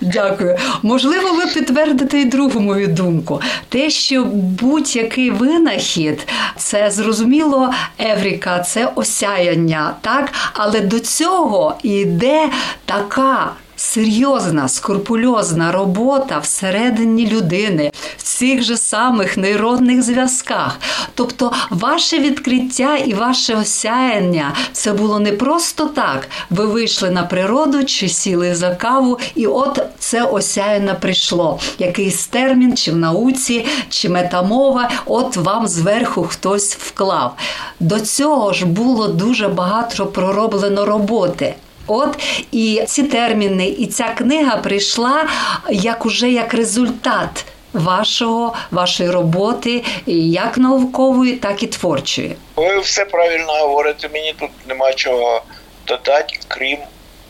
Дякую. 0.00 0.58
Можливо, 0.82 1.32
ви 1.32 1.46
підтвердите 1.46 2.20
і 2.20 2.24
другу 2.24 2.60
мою 2.60 2.86
думку. 2.86 3.40
Те, 3.68 3.90
що 3.90 4.24
будь-який 4.34 5.30
винахід, 5.30 6.28
це 6.56 6.90
зрозуміло, 6.90 7.70
Евріка, 7.98 8.60
це 8.60 8.88
осяяння, 8.94 9.94
так? 10.00 10.32
Але 10.52 10.80
до 10.80 11.00
цього 11.00 11.76
йде 11.82 12.48
така 12.84 13.52
серйозна, 13.82 14.68
скрупульозна 14.68 15.72
робота 15.72 16.38
всередині 16.38 17.26
людини 17.26 17.92
в 18.16 18.22
цих 18.22 18.62
же 18.62 18.76
самих 18.76 19.36
нейронних 19.36 20.02
зв'язках. 20.02 20.78
Тобто, 21.14 21.52
ваше 21.70 22.18
відкриття 22.18 22.96
і 22.96 23.14
ваше 23.14 23.54
осяяння 23.54 24.52
це 24.72 24.92
було 24.92 25.18
не 25.18 25.32
просто 25.32 25.86
так. 25.86 26.28
Ви 26.50 26.66
вийшли 26.66 27.10
на 27.10 27.22
природу 27.22 27.84
чи 27.84 28.08
сіли 28.08 28.54
за 28.54 28.74
каву, 28.74 29.18
і 29.34 29.46
от 29.46 29.82
це 29.98 30.22
осяяння 30.22 30.94
прийшло. 30.94 31.60
Якийсь 31.78 32.26
термін, 32.26 32.76
чи 32.76 32.92
в 32.92 32.96
науці, 32.96 33.66
чи 33.88 34.08
метамова, 34.08 34.90
от 35.06 35.36
вам 35.36 35.68
зверху 35.68 36.22
хтось 36.22 36.76
вклав. 36.76 37.36
До 37.80 38.00
цього 38.00 38.52
ж 38.52 38.66
було 38.66 39.08
дуже 39.08 39.48
багато 39.48 40.06
пророблено 40.06 40.84
роботи. 40.84 41.54
От 41.86 42.18
і 42.52 42.82
ці 42.86 43.02
терміни, 43.02 43.68
і 43.68 43.86
ця 43.86 44.08
книга 44.08 44.56
прийшла 44.56 45.28
як 45.70 46.06
уже 46.06 46.30
як 46.30 46.54
результат 46.54 47.44
вашого, 47.72 48.54
вашої 48.70 49.10
роботи, 49.10 49.84
як 50.06 50.58
наукової, 50.58 51.36
так 51.36 51.62
і 51.62 51.66
творчої. 51.66 52.36
Ви 52.56 52.80
все 52.80 53.04
правильно 53.04 53.52
говорите. 53.52 54.08
Мені 54.12 54.34
тут 54.38 54.50
нема 54.68 54.92
чого 54.92 55.42
додати, 55.86 56.38
крім 56.48 56.78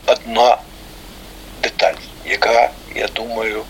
одна 0.07 0.57
деталь, 1.63 1.95
яка, 2.27 2.71
я 2.95 3.09
думаю, 3.15 3.63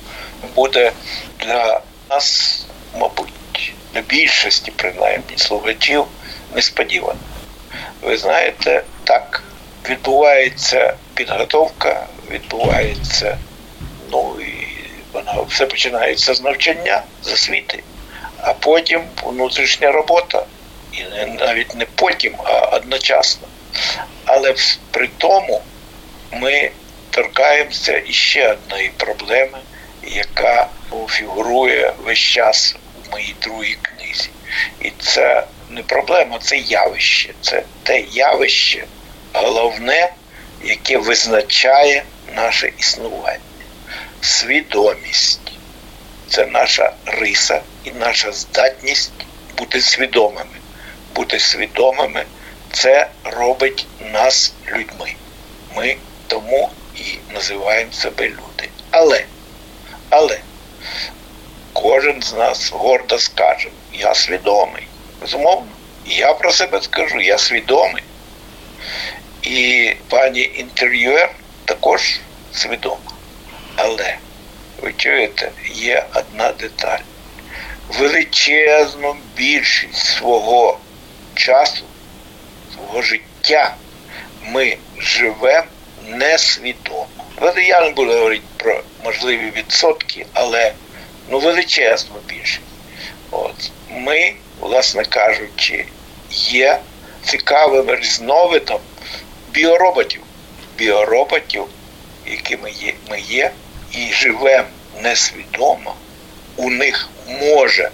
буде 0.54 0.92
для 1.40 1.80
нас, 2.10 2.58
мабуть, 2.98 3.32
для 3.94 4.00
більшості 4.00 4.72
принаймні 4.76 5.36
слухачів 5.36 6.04
несподівано. 6.54 7.18
Ви 8.02 8.16
знаєте, 8.16 8.82
так 9.04 9.42
відбувається 9.88 10.94
підготовка, 11.14 12.06
відбувається, 12.30 13.38
ну 14.10 14.36
і 14.40 14.68
вона 15.12 15.42
все 15.48 15.66
починається 15.66 16.34
з 16.34 16.42
навчання, 16.42 17.02
з 17.22 17.32
освіти, 17.32 17.82
а 18.36 18.52
потім 18.52 19.02
внутрішня 19.22 19.92
робота. 19.92 20.46
І 20.92 21.02
навіть 21.40 21.74
не 21.74 21.86
потім, 21.94 22.34
а 22.44 22.76
одночасно. 22.76 23.48
Але 24.24 24.54
при 24.90 25.08
тому 25.18 25.62
ми 26.32 26.70
торкаємося 27.10 28.02
іще 28.06 28.52
одної 28.52 28.88
проблеми, 28.96 29.58
яка 30.06 30.68
фігурує 31.08 31.92
весь 32.04 32.18
час 32.18 32.76
у 32.96 33.10
моїй 33.10 33.34
другій 33.42 33.76
книзі. 33.82 34.30
І 34.80 34.92
це 34.98 35.44
не 35.70 35.82
проблема, 35.82 36.38
це 36.38 36.56
явище. 36.56 37.34
Це 37.40 37.62
те 37.82 38.00
явище, 38.00 38.84
головне, 39.32 40.12
яке 40.64 40.98
визначає 40.98 42.04
наше 42.34 42.72
існування. 42.78 43.38
Свідомість 44.20 45.52
це 46.28 46.46
наша 46.46 46.92
риса 47.06 47.60
і 47.84 47.90
наша 47.90 48.32
здатність 48.32 49.12
бути 49.58 49.80
свідомими. 49.80 50.56
Бути 51.14 51.38
свідомими 51.38 52.24
це 52.72 53.08
робить 53.24 53.86
нас 54.12 54.52
людьми. 54.72 55.14
Ми 55.76 55.96
тому 56.26 56.70
і 56.96 57.18
називаємо 57.34 57.92
себе 57.92 58.28
люди. 58.28 58.68
Але, 58.90 59.24
але 60.10 60.38
кожен 61.72 62.22
з 62.22 62.32
нас 62.32 62.70
гордо 62.72 63.18
скаже, 63.18 63.68
я 63.92 64.14
свідомий. 64.14 64.86
Безумовно, 65.20 65.70
я 66.06 66.34
про 66.34 66.52
себе 66.52 66.82
скажу, 66.82 67.20
я 67.20 67.38
свідомий. 67.38 68.02
І 69.42 69.92
пані 70.08 70.50
інтерв'юер 70.54 71.30
також 71.64 72.20
свідома. 72.54 73.12
Але, 73.76 74.16
ви 74.82 74.92
чуєте, 74.92 75.50
є 75.74 76.04
одна 76.14 76.52
деталь. 76.52 76.98
Величезну 77.98 79.16
більшість 79.36 79.94
свого 79.94 80.78
часу, 81.34 81.84
свого 82.74 83.02
життя 83.02 83.74
ми 84.42 84.76
живемо 84.98 85.66
несвідомо. 86.08 87.06
Я 87.56 87.80
не 87.80 87.90
буду 87.90 88.12
говорити 88.12 88.44
про 88.56 88.82
можливі 89.04 89.52
відсотки, 89.56 90.26
але 90.32 90.72
ну, 91.30 91.38
величезну 91.38 92.16
більшість. 92.28 92.60
От. 93.30 93.70
Ми, 93.90 94.32
власне 94.60 95.04
кажучи, 95.04 95.84
є 96.30 96.78
цікавим 97.24 97.90
різновидом 97.90 98.80
біороботів, 99.52 100.20
біороботів, 100.78 101.64
якими 102.26 102.70
є, 102.70 102.94
ми 103.10 103.20
є, 103.20 103.50
і 103.92 104.12
живемо 104.12 104.68
несвідомо, 105.02 105.94
у 106.56 106.70
них 106.70 107.08
може 107.40 107.90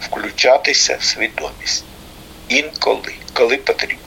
включатися 0.00 0.96
свідомість 1.00 1.84
інколи, 2.48 3.12
коли 3.32 3.56
потрібно. 3.56 4.04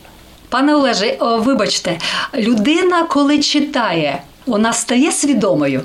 Пане 0.50 0.76
Олеже, 0.76 1.18
вибачте, 1.20 1.98
людина, 2.34 3.04
коли 3.04 3.40
читає, 3.40 4.22
вона 4.46 4.74
стає 4.74 5.12
свідомою. 5.12 5.84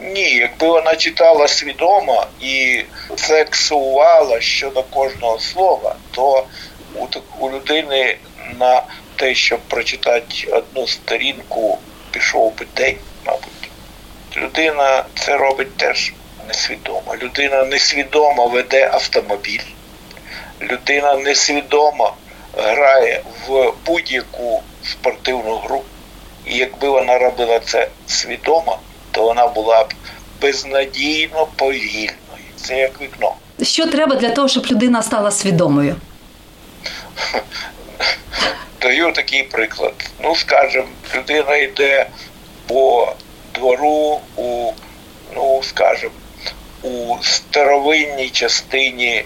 Ні, 0.00 0.30
якби 0.30 0.68
вона 0.68 0.96
читала 0.96 1.48
свідомо 1.48 2.26
і 2.40 2.82
флексувала 3.16 4.40
щодо 4.40 4.82
кожного 4.82 5.38
слова, 5.38 5.96
то 6.10 6.46
у, 6.94 7.06
у 7.38 7.50
людини 7.50 8.16
на 8.60 8.82
те, 9.18 9.34
щоб 9.34 9.60
прочитати 9.60 10.48
одну 10.50 10.86
сторінку, 10.86 11.78
пішов 12.10 12.58
би 12.58 12.66
день, 12.76 12.96
мабуть. 13.26 13.70
Людина 14.36 15.04
це 15.14 15.36
робить 15.36 15.76
теж 15.76 16.12
несвідомо. 16.48 17.16
Людина 17.22 17.64
несвідомо 17.64 18.46
веде 18.48 18.90
автомобіль, 18.92 19.66
людина 20.60 21.14
несвідомо 21.14 22.14
грає 22.56 23.22
в 23.46 23.72
будь-яку 23.86 24.62
спортивну 24.84 25.56
гру. 25.56 25.82
І 26.46 26.56
якби 26.56 26.88
вона 26.88 27.18
робила 27.18 27.60
це 27.60 27.88
свідомо, 28.06 28.78
то 29.10 29.22
вона 29.22 29.46
була 29.46 29.84
б 29.84 29.94
безнадійно 30.42 31.46
повільною. 31.56 32.44
Це 32.56 32.78
як 32.78 33.00
вікно. 33.00 33.34
Що 33.62 33.86
треба 33.86 34.16
для 34.16 34.30
того, 34.30 34.48
щоб 34.48 34.66
людина 34.66 35.02
стала 35.02 35.30
свідомою? 35.30 35.96
Даю 38.80 39.12
такий 39.12 39.42
приклад. 39.42 40.10
Ну, 40.22 40.36
скажімо, 40.36 40.86
людина 41.14 41.56
йде 41.56 42.06
по 42.66 43.12
двору 43.54 44.20
у, 44.36 44.72
ну, 45.34 45.60
скажімо, 45.62 46.12
у 46.82 47.16
старовинній 47.22 48.30
частині 48.30 49.24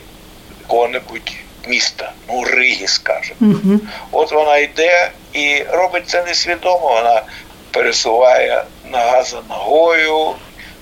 якого-небудь 0.61 1.32
міста, 1.66 2.12
ну, 2.28 2.44
Риги, 2.44 2.88
скажімо. 2.88 3.37
Угу. 3.40 3.80
От 4.11 4.32
вона 4.32 4.58
йде 4.58 5.11
і 5.32 5.64
робить 5.70 6.08
це 6.08 6.24
несвідомо, 6.24 6.88
вона 6.88 7.22
пересуває 7.70 8.64
нога 8.85 9.22
за 9.22 9.42
ногою 9.48 10.35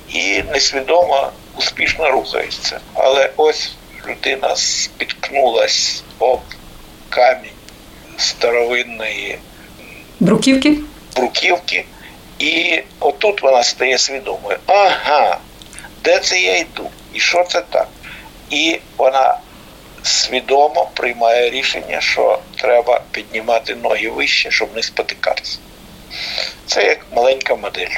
і 0.09 0.43
несвідомо 0.53 1.31
успішно 1.59 2.11
рухається. 2.11 2.81
Але 2.95 3.31
ось 3.37 3.73
людина 4.09 4.57
спіткнулась 4.57 6.03
об 6.19 6.41
камінь 7.09 7.51
старовинної 8.21 9.39
бруківки. 10.21 10.77
бруківки, 11.17 11.85
і 12.39 12.83
отут 13.01 13.43
вона 13.43 13.63
стає 13.63 13.99
свідомою. 13.99 14.59
Ага, 14.67 15.39
де 16.05 16.19
це 16.19 16.41
я 16.41 16.59
йду? 16.59 16.91
І 17.15 17.21
що 17.21 17.45
це 17.45 17.61
так? 17.71 17.89
І 18.51 18.81
вона 18.97 19.39
свідомо 20.03 20.91
приймає 20.95 21.51
рішення, 21.51 22.01
що 22.01 22.39
треба 22.57 23.03
піднімати 23.11 23.75
ноги 23.75 24.09
вище, 24.09 24.51
щоб 24.51 24.69
не 24.77 24.83
спотикатися. 24.83 25.59
Це 26.67 26.85
як 26.85 27.07
маленька 27.17 27.55
модель. 27.55 27.97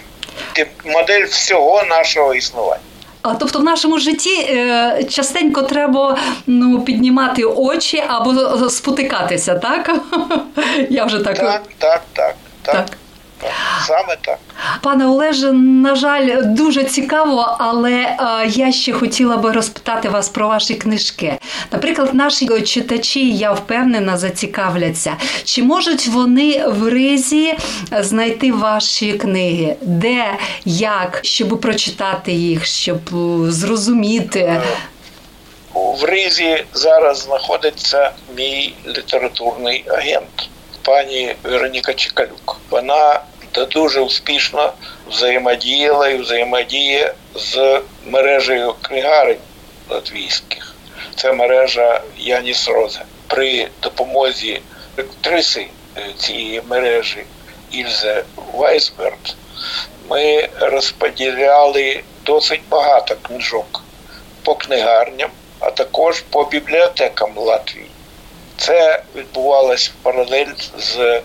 Модель 0.85 1.25
всього 1.27 1.83
нашого 1.83 2.35
існування. 2.35 2.83
А 3.23 3.35
тобто 3.35 3.59
в 3.59 3.65
нашому 3.65 3.99
житті 3.99 4.47
е, 4.49 5.05
частенько 5.05 5.63
треба 5.63 6.19
ну, 6.47 6.81
піднімати 6.81 7.45
очі 7.45 8.03
або 8.09 8.35
спотикатися, 8.71 9.55
так? 9.55 9.97
Я 10.91 11.05
вже 11.05 11.19
так. 11.19 11.39
Так, 11.39 11.63
так, 11.79 12.03
так. 12.13 12.35
так. 12.63 12.75
так. 12.75 12.99
Саме 13.87 14.17
так, 14.21 14.39
пане 14.83 15.07
Олеже. 15.07 15.53
На 15.53 15.95
жаль, 15.95 16.43
дуже 16.45 16.85
цікаво, 16.85 17.57
але 17.59 17.93
е, 17.93 18.17
я 18.49 18.73
ще 18.73 18.93
хотіла 18.93 19.37
би 19.37 19.53
розпитати 19.53 20.09
вас 20.09 20.29
про 20.29 20.49
ваші 20.49 20.75
книжки. 20.75 21.39
Наприклад, 21.73 22.15
наші 22.15 22.61
читачі, 22.63 23.31
я 23.31 23.53
впевнена, 23.53 24.17
зацікавляться. 24.17 25.17
Чи 25.45 25.63
можуть 25.63 26.07
вони 26.07 26.65
в 26.67 26.89
ризі 26.89 27.55
знайти 28.01 28.53
ваші 28.53 29.13
книги? 29.13 29.77
Де, 29.81 30.25
як, 30.65 31.21
щоб 31.23 31.61
прочитати 31.61 32.33
їх, 32.33 32.67
щоб 32.67 33.01
е, 33.13 33.51
зрозуміти? 33.51 34.41
Е, 34.41 34.63
в 35.75 36.05
ризі 36.05 36.65
зараз 36.73 37.19
знаходиться 37.19 38.11
мій 38.37 38.75
літературний 38.87 39.85
агент. 39.89 40.49
Пані 40.83 41.35
Вероніка 41.43 41.95
Чекалюк. 41.95 42.61
Вона 42.71 43.21
дуже 43.53 44.01
успішно 44.01 44.73
взаємодіяла 45.07 46.09
і 46.09 46.19
взаємодіє 46.19 47.15
з 47.35 47.81
мережею 48.07 48.75
книгарень 48.83 49.39
латвійських. 49.89 50.75
Це 51.17 51.33
мережа 51.33 52.03
Яніс 52.19 52.69
Розе. 52.69 53.03
При 53.27 53.69
допомозі 53.83 54.61
актриси 54.97 55.67
е, 55.97 56.03
цієї 56.19 56.63
мережі 56.69 57.25
Ільзе 57.71 58.25
Вайсберт 58.53 59.37
ми 60.11 60.49
розподіляли 60.61 62.03
досить 62.25 62.63
багато 62.71 63.17
книжок 63.23 63.83
по 64.43 64.55
книгарням, 64.55 65.31
а 65.61 65.71
також 65.71 66.21
по 66.21 66.45
бібліотекам 66.45 67.31
Латвії. 67.37 67.87
Це 68.63 69.03
відбувалось 69.17 69.93
паралель 70.03 70.53
з 70.79 70.99
е, 70.99 71.23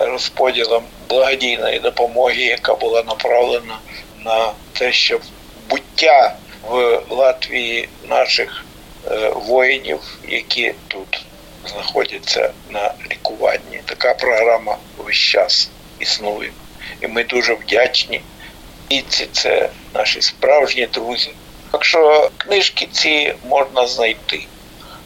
розподілом 0.00 0.84
благодійної 1.08 1.78
допомоги, 1.78 2.42
яка 2.42 2.74
була 2.74 3.02
направлена 3.02 3.78
на 4.24 4.52
те, 4.72 4.92
щоб 4.92 5.22
буття 5.70 6.36
в 6.62 7.00
Латвії 7.10 7.88
наших 8.08 8.64
е, 9.10 9.32
воїнів, 9.36 10.00
які 10.28 10.74
тут 10.88 11.24
знаходяться 11.66 12.52
на 12.70 12.94
лікуванні. 13.10 13.80
Така 13.84 14.14
програма 14.14 14.76
весь 14.98 15.16
час 15.16 15.70
існує. 15.98 16.52
І 17.00 17.06
ми 17.06 17.24
дуже 17.24 17.54
вдячні. 17.54 18.20
І 18.88 19.02
ці 19.08 19.28
це 19.32 19.68
наші 19.94 20.22
справжні 20.22 20.86
друзі. 20.86 21.30
Так 21.70 21.84
що 21.84 22.30
книжки 22.36 22.88
ці 22.92 23.34
можна 23.48 23.86
знайти 23.86 24.46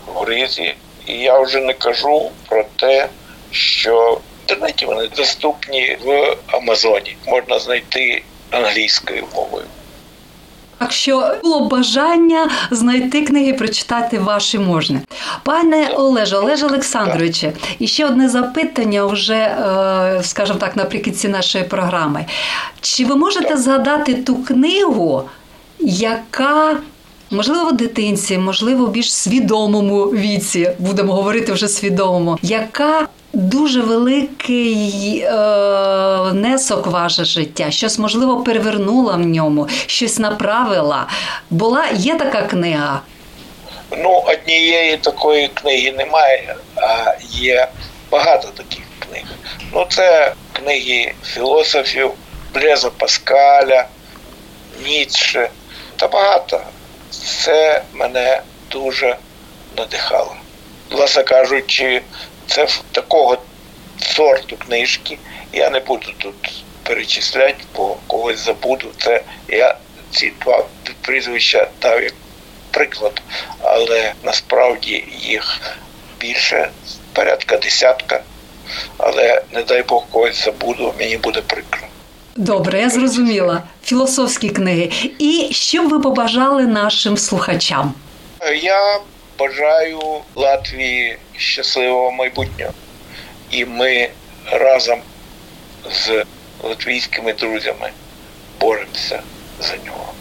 в 0.06 0.18
Гризі. 0.18 0.74
І 1.06 1.12
я 1.12 1.40
вже 1.40 1.60
не 1.60 1.72
кажу 1.72 2.30
про 2.48 2.64
те, 2.76 3.08
що 3.50 4.20
інтернеті 4.48 4.86
вони 4.86 5.08
доступні 5.16 5.96
в 6.04 6.36
Амазоні. 6.46 7.16
Можна 7.26 7.58
знайти 7.58 8.22
англійською 8.50 9.24
мовою. 9.34 9.64
Якщо 10.80 11.34
було 11.42 11.60
бажання 11.60 12.50
знайти 12.70 13.22
книги, 13.22 13.52
прочитати 13.52 14.18
ваші 14.18 14.58
можна. 14.58 15.00
Пане 15.42 15.88
Олеже, 15.88 16.36
Олеже 16.36 16.66
Олександровиче, 16.66 17.52
і 17.78 17.86
ще 17.86 18.06
одне 18.06 18.28
запитання, 18.28 19.04
вже, 19.04 19.34
е, 19.34 20.20
скажімо 20.22 20.58
так, 20.58 20.76
наприкінці 20.76 21.28
нашої 21.28 21.64
програми. 21.64 22.26
Чи 22.80 23.04
ви 23.04 23.16
можете 23.16 23.56
згадати 23.56 24.14
ту 24.14 24.36
книгу, 24.36 25.28
яка 25.80 26.76
Можливо, 27.30 27.64
в 27.64 27.72
дитинці, 27.72 28.38
можливо, 28.38 28.86
в 28.86 28.90
більш 28.90 29.14
свідомому 29.14 30.04
віці, 30.04 30.70
будемо 30.78 31.12
говорити 31.12 31.52
вже 31.52 31.68
свідомому, 31.68 32.38
яка 32.42 33.08
дуже 33.32 33.80
великий 33.80 35.20
е, 35.20 35.30
внесок 36.30 36.86
ваше 36.86 37.24
життя, 37.24 37.70
щось 37.70 37.98
можливо 37.98 38.42
перевернула 38.42 39.12
в 39.12 39.20
ньому, 39.20 39.68
щось 39.86 40.18
направила. 40.18 41.06
Була 41.50 41.86
є 41.94 42.14
така 42.14 42.42
книга? 42.42 43.00
Ну, 43.90 44.24
однієї 44.26 44.96
такої 44.96 45.48
книги 45.48 45.92
немає, 45.92 46.56
а 46.76 47.14
є 47.30 47.68
багато 48.10 48.48
таких 48.48 48.84
книг. 48.98 49.24
Ну, 49.74 49.86
це 49.88 50.32
книги 50.52 51.12
філософів 51.24 52.10
Блеза 52.54 52.90
Паскаля, 52.90 53.86
Ніцше 54.86 55.50
та 55.96 56.08
багато 56.08 56.60
це 57.10 57.82
мене 57.92 58.42
дуже 58.70 59.16
надихало. 59.76 60.36
Власне 60.90 61.22
кажучи, 61.22 62.02
це 62.46 62.68
такого 62.92 63.38
сорту 63.98 64.56
книжки. 64.56 65.18
Я 65.52 65.70
не 65.70 65.80
буду 65.80 66.12
тут 66.18 66.64
перечисляти, 66.82 67.64
бо 67.76 67.96
когось 68.06 68.38
забуду. 68.38 68.88
Це 68.98 69.22
я 69.48 69.76
ці 70.10 70.32
два 70.40 70.64
прізвища 71.00 71.68
дав 71.82 72.02
як 72.02 72.14
приклад, 72.70 73.22
але 73.60 74.12
насправді 74.22 75.04
їх 75.20 75.60
більше, 76.20 76.70
порядка 77.12 77.56
десятка. 77.56 78.22
Але 78.98 79.42
не 79.52 79.62
дай 79.62 79.82
Бог 79.82 80.06
когось 80.10 80.44
забуду, 80.44 80.94
мені 80.98 81.16
буде 81.16 81.40
прикро. 81.40 81.88
Добре, 82.36 82.80
я 82.80 82.90
зрозуміла. 82.90 83.62
Філософські 83.84 84.48
книги. 84.48 84.90
І 85.18 85.48
що 85.52 85.82
б 85.82 85.88
ви 85.88 86.00
побажали 86.00 86.66
нашим 86.66 87.16
слухачам? 87.16 87.94
Я 88.62 89.00
бажаю 89.38 90.00
Латвії 90.34 91.18
щасливого 91.36 92.10
майбутнього. 92.10 92.72
І 93.50 93.64
ми 93.64 94.08
разом 94.52 94.98
з 95.92 96.24
латвійськими 96.62 97.32
друзями 97.32 97.90
боремося 98.60 99.22
за 99.60 99.76
нього. 99.86 100.12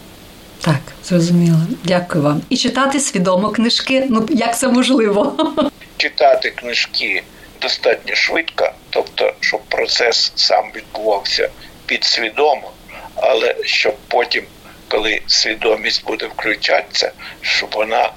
Так, 0.62 0.82
зрозуміло. 1.04 1.58
Дякую 1.84 2.24
вам. 2.24 2.42
І 2.50 2.58
читати 2.58 3.00
свідомо 3.00 3.50
книжки. 3.50 4.06
Ну 4.10 4.28
як 4.30 4.58
це 4.58 4.68
можливо? 4.68 5.36
Читати 5.98 6.50
книжки 6.50 7.24
достатньо 7.62 8.16
швидко, 8.16 8.72
тобто, 8.90 9.34
щоб 9.40 9.62
процес 9.62 10.32
сам 10.36 10.66
відбувався 10.76 11.50
підсвідомо, 11.86 12.72
але 13.16 13.56
щоб 13.64 13.96
потім, 14.08 14.46
коли 14.88 15.22
свідомість 15.28 16.06
буде 16.06 16.26
включатися, 16.26 17.12
щоб 17.42 17.70
вона 17.74 18.12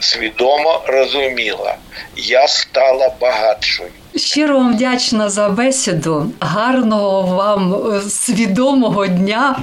свідомо 0.00 0.82
розуміла, 0.86 1.76
я 2.16 2.48
стала 2.48 3.12
багатшою. 3.20 3.90
Щиро 4.16 4.54
вам 4.54 4.74
вдячна 4.74 5.28
за 5.30 5.48
бесіду. 5.48 6.30
Гарного 6.40 7.36
вам 7.36 7.74
е, 7.74 8.00
свідомого 8.00 9.06
дня. 9.06 9.58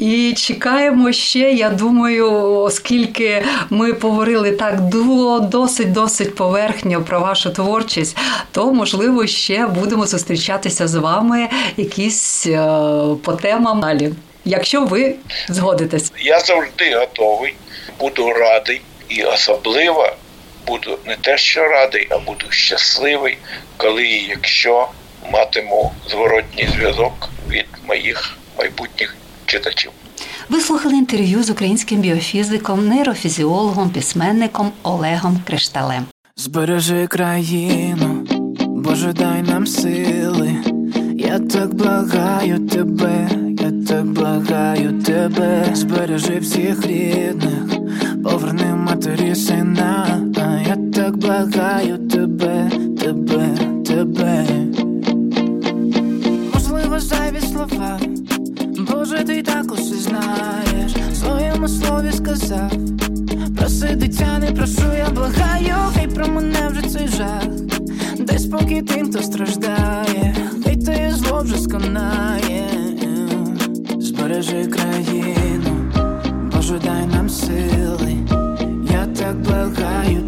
І 0.00 0.34
чекаємо 0.36 1.12
ще. 1.12 1.52
Я 1.52 1.70
думаю, 1.70 2.32
оскільки 2.60 3.44
ми 3.70 3.92
поговорили 3.92 4.52
так 4.52 4.80
досить 5.40 5.92
досить 5.92 6.34
поверхньо 6.34 7.02
про 7.02 7.20
вашу 7.20 7.50
творчість, 7.50 8.16
то 8.52 8.72
можливо 8.72 9.26
ще 9.26 9.66
будемо 9.66 10.06
зустрічатися 10.06 10.88
з 10.88 10.94
вами 10.94 11.48
якісь 11.76 12.46
е, 12.46 12.56
по 13.24 13.32
темам 13.32 13.80
далі. 13.80 14.12
Якщо 14.44 14.84
ви 14.84 15.14
згодитесь, 15.48 16.12
я 16.18 16.40
завжди 16.40 16.94
готовий, 16.96 17.54
буду 18.00 18.32
радий 18.32 18.80
і 19.08 19.22
особливо 19.22 20.12
буду 20.66 20.98
не 21.06 21.16
те, 21.16 21.38
що 21.38 21.62
радий, 21.62 22.06
а 22.10 22.18
буду 22.18 22.46
щасливий, 22.50 23.38
коли 23.76 24.06
і 24.06 24.26
якщо 24.28 24.88
матиму 25.32 25.92
зворотній 26.10 26.68
зв'язок 26.74 27.28
від 27.48 27.66
моїх 27.88 28.38
майбутніх 28.58 29.16
читачів. 29.46 29.90
Ви 30.48 30.60
слухали 30.60 30.94
інтерв'ю 30.94 31.42
з 31.42 31.50
українським 31.50 32.00
біофізиком, 32.00 32.88
нейрофізіологом, 32.88 33.90
письменником 33.90 34.72
Олегом 34.82 35.42
Кришталем. 35.46 36.06
Збережи 36.36 37.06
країну, 37.06 38.26
Боже, 38.60 39.12
дай 39.12 39.42
нам 39.42 39.66
сили. 39.66 40.50
Я 41.14 41.38
так 41.38 41.74
благаю 41.74 42.68
тебе. 42.68 43.45
Так 43.86 44.06
благаю 44.06 45.02
тебе, 45.02 45.66
збережи 45.74 46.38
всіх 46.38 46.86
рідних, 46.86 47.80
поверни 48.24 48.74
матері 48.74 49.34
сина, 49.34 50.20
а 50.36 50.68
я 50.68 50.76
так 50.94 51.16
благаю 51.16 51.98
тебе, 51.98 52.70
тебе, 53.00 53.48
тебе. 53.86 54.46
Можливо, 56.54 57.00
зайві 57.00 57.40
слова, 57.40 58.00
Боже, 58.90 59.24
ти 59.24 59.42
так 59.42 59.72
усе 59.72 59.94
знаєш, 59.94 60.92
в 61.12 61.16
своєму 61.16 61.68
слові 61.68 62.12
сказав. 62.12 62.72
Проси 63.56 63.96
дитя, 63.96 64.38
не 64.38 64.52
прошу, 64.52 64.94
я 64.98 65.10
благаю, 65.10 65.74
хай 65.94 66.06
про 66.08 66.28
мене 66.28 66.68
вже 66.70 66.82
цей 66.82 67.08
жах. 67.08 67.46
Дай 68.18 68.38
спокій 68.38 68.82
тим, 68.82 69.10
хто 69.10 69.22
страждає, 69.22 70.36
хай 70.64 70.76
те 70.76 71.12
зло 71.16 71.40
вже 71.42 71.58
сконає, 71.58 72.45
збережи 74.42 74.66
країну, 74.66 75.92
Боже, 76.54 76.78
дай 76.84 77.06
нам 77.06 77.28
сили, 77.28 78.16
я 78.90 79.06
так 79.06 79.36
благаю 79.36 80.22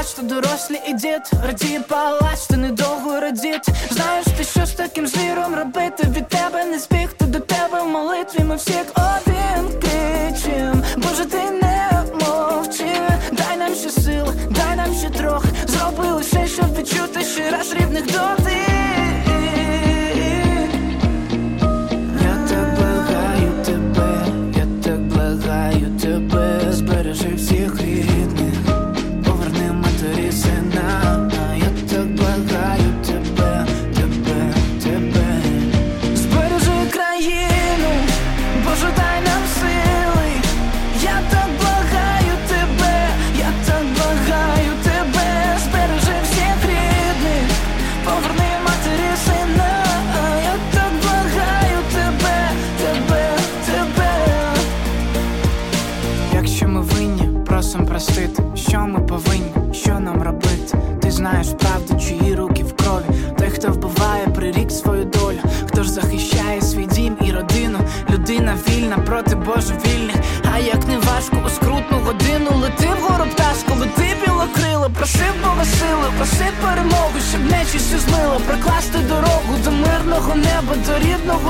плач, 0.00 0.12
що 0.12 0.22
дорослі 0.22 0.80
і 0.88 0.94
дід 0.94 1.30
Радіє 1.46 1.80
палач, 1.80 2.46
ти 2.50 2.56
недовго 2.56 3.20
радіт 3.20 3.66
Знаєш 3.90 4.26
ти, 4.38 4.44
що 4.44 4.66
з 4.66 4.72
таким 4.72 5.06
звіром 5.06 5.54
робити 5.54 6.06
Від 6.16 6.28
тебе 6.28 6.64
не 6.64 6.78
збігти 6.78 7.24
до 7.24 7.40
тебе 7.40 7.82
в 7.82 7.88
молитві 7.88 8.44
Ми 8.44 8.56
всі 8.56 8.72
як 8.72 8.86
один 8.96 9.29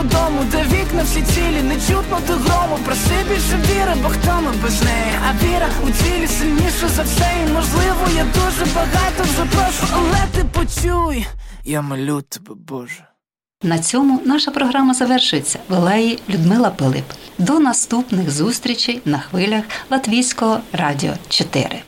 рідного 0.00 0.24
дому, 0.24 0.44
де 0.50 0.62
вікна 0.62 1.02
всі 1.02 1.22
цілі, 1.22 1.62
не 1.62 1.74
чутно 1.74 2.20
до 2.26 2.32
грому. 2.32 2.78
Проси 2.84 3.14
більше 3.28 3.56
віри, 3.56 3.94
бо 4.02 4.08
хто 4.08 4.40
ми 4.40 4.52
без 4.62 4.82
неї? 4.82 5.12
А 5.28 5.44
віра 5.44 5.68
у 5.86 5.90
цілі 5.90 6.26
сильніша 6.26 6.88
за 6.88 7.02
все. 7.02 7.30
І 7.46 7.52
можливо, 7.52 8.06
я 8.16 8.24
дуже 8.24 8.74
багато 8.74 9.22
вже 9.22 9.44
прошу, 9.44 9.94
але 9.94 10.18
ти 10.34 10.44
почуй. 10.44 11.26
Я 11.64 11.82
молю 11.82 12.22
тебе, 12.22 12.54
Боже. 12.54 13.04
На 13.62 13.78
цьому 13.78 14.20
наша 14.24 14.50
програма 14.50 14.94
завершується. 14.94 15.58
Вела 15.68 15.96
її 15.96 16.18
Людмила 16.28 16.70
Пилип. 16.70 17.04
До 17.38 17.58
наступних 17.58 18.30
зустрічей 18.30 19.00
на 19.04 19.18
хвилях 19.18 19.64
Латвійського 19.90 20.60
радіо 20.72 21.12
4. 21.28 21.82